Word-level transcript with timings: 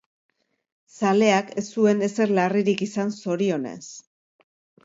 Zaleak 1.01 1.51
ez 1.63 1.65
zuen 1.77 2.03
ezer 2.07 2.35
larririk 2.39 2.81
izan 2.89 3.15
zorionez. 3.23 3.81